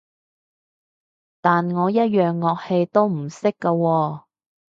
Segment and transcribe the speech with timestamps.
[1.41, 4.23] 但我一樣樂器都唔識㗎喎